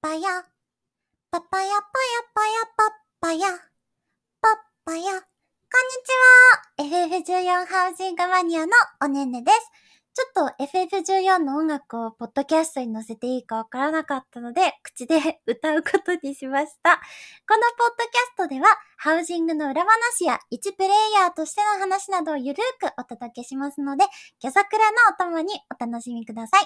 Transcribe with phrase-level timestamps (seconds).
[0.00, 0.44] パヤ。
[1.30, 1.80] パパヤパヤ
[2.34, 3.48] パヤパッパヤ。
[4.40, 5.02] パッパヤ。
[5.02, 5.18] こん
[6.82, 7.32] にちは
[7.64, 8.72] !FF14 ハウジングマニアの
[9.02, 9.58] おねんねです。
[10.16, 17.02] ちょっと FF14 の音楽をポッドキャストに載せていいかわからなかったので、口で 歌うことにしました。
[17.46, 18.66] このポッドキャストでは、
[18.96, 24.06] ハウジングの裏話や1プレイヤーとしての話などをゆるーくお届けしますので、
[24.38, 26.62] キャサクラのお供にお楽しみください。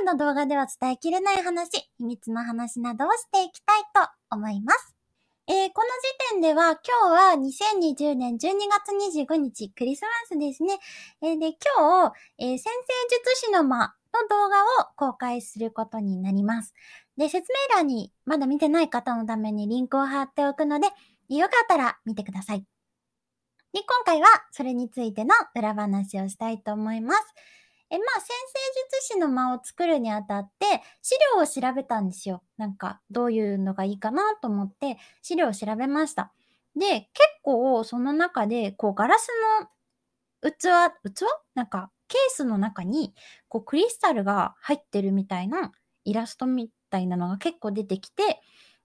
[0.00, 1.68] YouTube の動画では伝えきれない話、
[1.98, 5.01] 秘密の話などをしていきたいと思います。
[5.48, 5.88] えー、この
[6.30, 8.92] 時点では今日は2020年12月
[9.26, 10.78] 25日クリスマスですね。
[11.20, 12.72] えー、で、今日、えー、先
[13.10, 16.74] 生術師の間の動画を公開することになります。
[17.16, 20.86] で、説明欄にまだ見てない方のためにリンクを貼っておくので、
[21.28, 22.60] よかったら見てください。
[23.72, 27.20] で、今回はそれについての裏話をしたいと思います。
[27.92, 32.42] え、まあ、先生術師の間を作るにあたって、資料を調べたんですよ。
[32.56, 36.32] なんか、どういうのがいいかなと思って、資料を調べました。
[36.74, 37.12] で、結
[37.42, 39.28] 構、その中で、こう、ガラス
[40.42, 41.26] の器、器？
[41.54, 43.14] なんか、ケースの中に、
[43.48, 45.72] こう、クリスタルが入ってるみたいな
[46.04, 48.40] イラストみたいなのが結構出てきて、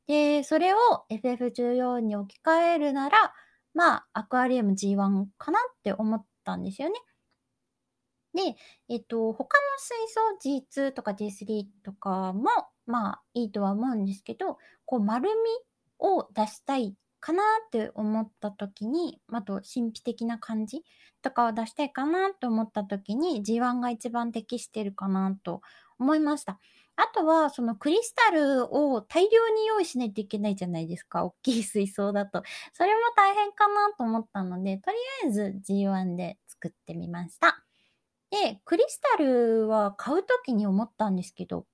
[0.07, 0.77] で、それを
[1.09, 3.33] FF14 に置き換えるなら、
[3.73, 6.95] まあ、アクアリウム G1 かなって思ったんですよね。
[8.37, 8.55] で、
[8.87, 12.45] えっと、他の水槽 G2 とか G3 とかも、
[12.85, 15.35] まあいいとは思うんですけど、こう丸み
[15.97, 20.83] を出したいかなって思った時に、あと神秘的な感じ
[21.23, 25.61] とかを出したいかなと思った時に G1 が一番適してるかなと
[25.97, 26.59] 思いました。
[26.95, 31.25] あとは、そのクリスタルを大量に用意しないといけないじゃないですか。
[31.25, 32.43] 大きい水槽だと。
[32.73, 37.66] それも大変かなと思ったので、とりあえず G1 で作ってみました。
[38.31, 41.65] で、クリスタルは買うときに思ったんですけど、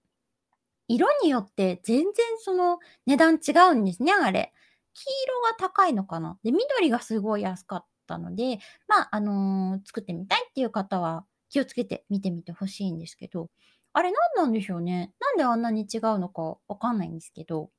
[0.88, 4.54] 色によって全然その値段違うんですね、あれ。
[4.94, 6.38] 黄色が高いのかな。
[6.44, 13.50] で、緑がすごい安かったので、まあ、あのー、作ってみたいっていう方は気をつけて見てみてほしいんですけど、
[13.94, 15.14] あれ何なんでしょうね。
[15.20, 17.70] なんであんなに違うのかわかんないんですけど。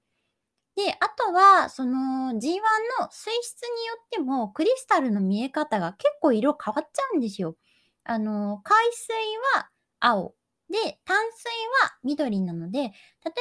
[0.77, 2.59] で、あとは、その G1
[3.01, 7.57] の水質によってもクリスタルの見え方が結構色変わっちゃうんですよ。
[8.05, 9.15] あの、海水
[9.57, 9.71] は
[10.01, 10.35] 青。
[10.71, 11.51] で、淡水
[11.83, 12.91] は緑なので、例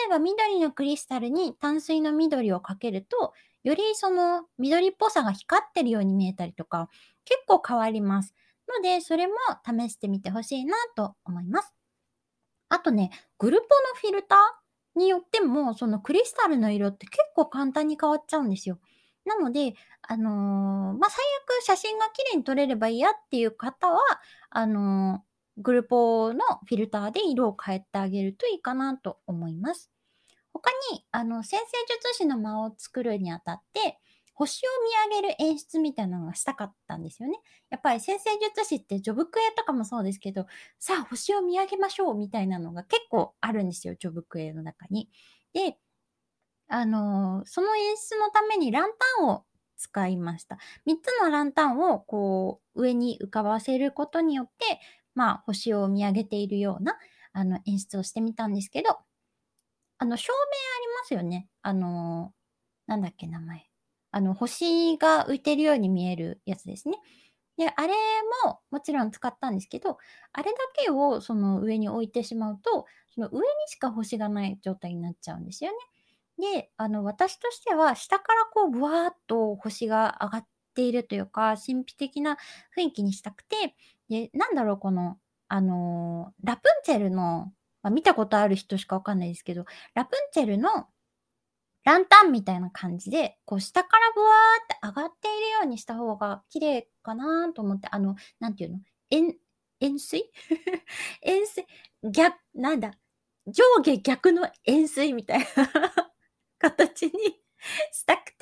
[0.06, 6.90] えば緑のクリスタルに淡水の緑をかけると、よりその緑っぽさが光ってるように見えたりとか、
[7.26, 8.34] 結構変わります。
[8.68, 9.34] ので、それも
[9.66, 11.74] 試してみてほしいなと思います。
[12.70, 13.70] あとね、グルポの
[14.02, 18.80] フィルターによっても、そのクリスタルの色って結構簡単に変わっちゃうんですよ。
[19.26, 21.20] なので、あのー、まあ、最
[21.60, 24.00] 悪写真が綺麗に撮れればいいやっていう方は、
[24.50, 29.92] あのー、グルポのフィルターで色を変えてあげるといいかなと思います。
[30.52, 34.00] 他に、あの、先生術師の間を作るにあたって、
[34.36, 34.70] 星を
[35.12, 37.38] 見上げる演出みたいなのがしたかったんですよね。
[37.70, 40.48] やっぱり先生術師ってジョブクエとかもそうですけど、
[40.80, 45.10] さあ星を見上げましょうみたいなのが結構あるんですよ、ジョブクエの中に。
[45.54, 45.78] で、
[46.68, 49.46] あの、その演出のためにランタンを
[49.78, 50.58] 使いました。
[50.86, 54.80] 3つのランタンをこう上に浮かばせることによって、
[55.16, 56.98] まあ星を見上げているような
[57.34, 58.98] あの演出をしてみたんですけど、
[59.98, 61.48] あの照明ありますよね。
[61.62, 62.34] あの、
[62.88, 63.70] なんだっけ名前。
[64.12, 66.98] あの星が浮いてるように見えるやつですね。
[67.58, 67.94] で、あれ
[68.46, 69.98] ももちろん使ったんですけど、
[70.34, 75.78] あれだけをその上に置いてしまうと、その上にしか星がない状態になっちゃうんですよね。
[76.40, 82.38] で、あの、私としては、下からこう、ぶわーっと星が上がっているというか、神秘的な
[82.78, 83.76] 雰囲気にしたくて、
[84.10, 85.18] で、なんだろう、この、
[85.48, 90.88] あのー、ラプンツェルの、まあ、見たことある人しかわかんないですけど、ラプンツェルの
[91.84, 94.32] ランタンみたいな感じで、こう下からブワー
[94.64, 98.80] って上がっているようにした方が綺麗かなと思って、あの、なんていうの
[99.10, 99.36] 円、
[99.82, 100.32] 円錐？
[101.22, 101.68] 円錐？
[102.04, 102.94] 逆、なんだ
[103.48, 105.46] 上下逆の円錐みたいな。
[106.64, 107.12] 形に
[107.92, 108.36] したくて、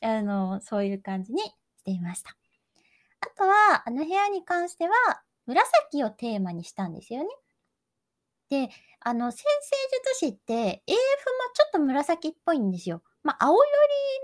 [0.00, 2.36] あの、そういう感じにしていました。
[3.20, 4.94] あとは、あの部屋に関しては、
[5.46, 7.28] 紫をテーマにしたんですよね。
[8.48, 8.70] で、
[9.00, 9.76] あの、先生
[10.12, 11.02] 術師って AF も
[11.54, 13.02] ちょっと紫っぽいんですよ。
[13.22, 13.68] まあ、青寄り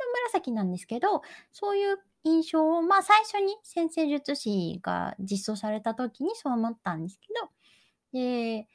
[0.06, 1.22] の紫なんですけど、
[1.52, 7.50] そういう印象を、まあ、最初に先生術師が実装された時にそう思ったんですけど、
[8.12, 8.66] で、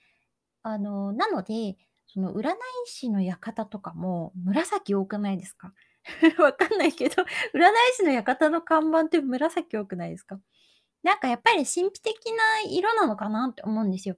[0.64, 1.76] あの、なので、
[2.14, 2.56] その占い
[2.86, 5.74] 師の館とかも紫多くないですか？
[6.40, 7.24] わかんないけど、
[7.54, 10.40] 占い師の館の看板って紫多くないですか？
[11.04, 14.18] なんかやっぱり神秘的な色なのかなって思うんですよ。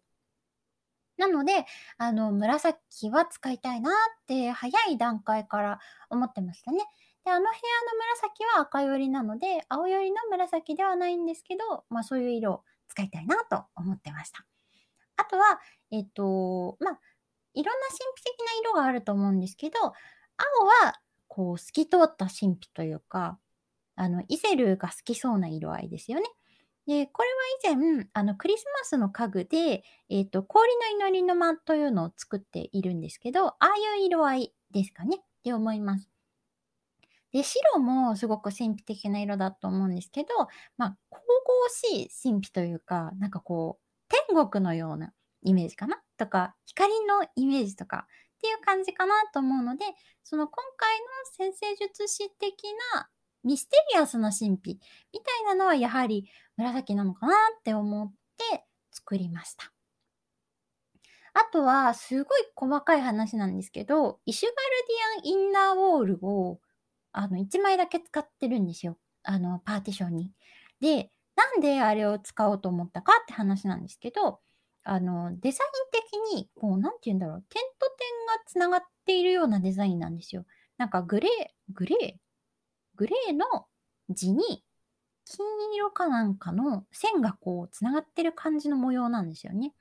[1.18, 1.66] なので、
[1.98, 3.94] あの、紫は使いたいなっ
[4.26, 5.80] て早い段階から
[6.10, 6.80] 思ってましたね。
[7.24, 7.54] で、あの部屋の
[8.16, 14.46] 紫は赤寄りなので、青寄りの紫ではないんですけど、まあそういう色を使いたいなと思ってました。
[15.18, 15.60] あとは、
[15.92, 17.00] えっ、と、まあ、
[17.54, 19.92] いろんな神秘的な色があると思うんですけど、青
[20.66, 23.40] は、こう、透き通った神秘というか、
[23.96, 26.26] あの、イゼルが好きそうな色合いですよね。
[26.86, 27.30] で、これ
[27.70, 33.68] は以前、あの、クリスマスの家具で、えっ、ー、と、氷の祈りの間というのを作っているんですけど、ああ
[33.98, 36.10] いう色合いですかねって思います。
[37.32, 40.30] で、白もすごく神秘的な色だと思うんですけど、
[40.78, 43.84] まあ、神々しい神秘というか、なんかこう、
[44.28, 49.86] 天国のようなイメージかなとか、光のイメージとかっていう感じかなと思うので、
[50.24, 51.06] その今回の
[51.38, 52.64] 先生術師的
[52.94, 53.10] な
[53.44, 54.80] ミステリアスな神秘
[55.14, 58.12] みたいなのはやはり紫なのかなって思っ
[58.52, 59.72] て作りました。
[61.34, 66.60] あとは、すごい細かい話なんですけど、イシュガルディアンインナーウォールを、
[67.12, 69.00] あの、1枚だけ使ってるんですよ。
[69.24, 70.32] あの、パーティションに。
[70.80, 74.42] で、なんであれを使おうと思ったかって話なんですけど、
[74.84, 77.98] あの、デザイン的に、こう、なんて言うんだろう、点と点
[78.38, 80.46] がつながっているようなデザインなんですよ。
[80.78, 82.14] なんかグレー、グレー
[82.96, 83.68] グレーの
[84.10, 84.64] 地に
[85.26, 85.46] 金
[85.76, 89.74] 色かなんかの線がこうつながってる感じの模様なんですよね。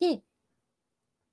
[0.00, 0.22] で、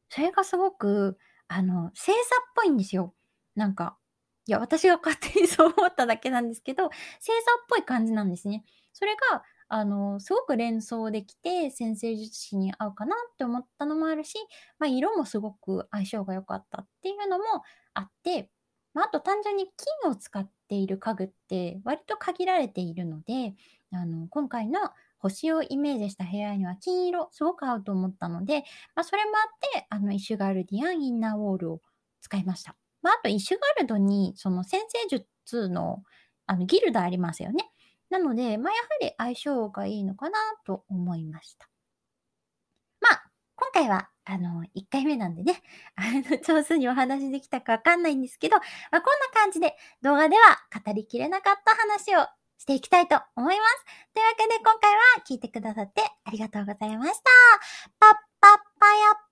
[0.10, 1.18] それがすごく、
[1.48, 2.16] あの、星座っ
[2.56, 3.13] ぽいんですよ。
[3.56, 3.98] なんか、
[4.46, 8.66] いや、私が勝手に そう思っただけなんですけど、星座っぽい感じなんですね。
[8.94, 14.35] それが、あの、すごく連想できて、先生術師に合うかなって思ったのもあるし、
[14.79, 17.45] まあ、色もすごく相性が良かったっていうのも
[17.94, 18.50] あって、
[18.94, 19.68] まあ、あと単純に
[20.03, 23.53] 金を使っている家具って割と限られているので、
[23.94, 24.79] あの、今回の
[25.19, 28.63] 星をイメージした部屋には金色すごく合うと思ったので、
[28.95, 31.81] まあ、それもあって、あの、イシュガルディアンインナーウォールを
[32.19, 32.75] 使いました。
[33.01, 36.03] まあ、あと、イシュガルドに、その先生術の、
[36.45, 37.71] あの、ギルドありますよね。
[38.12, 41.68] なので、まあ、やはり相性がいいのかなと思いました。
[43.00, 43.24] まあ、
[43.56, 45.62] 今回はあの、1回目なんでね、
[45.96, 48.63] あの、上手にお話できたかわかんないんですけど、ま
[49.00, 52.28] あ、こんな感じで動画では語りきれなかった話を
[52.58, 53.86] していきたいと思います。
[54.13, 57.24] というわけで今回は聞いてくださってありがとうございました。
[58.00, 59.31] パッパッパヤッ